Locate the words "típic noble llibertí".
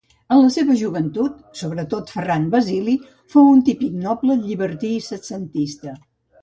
3.71-4.95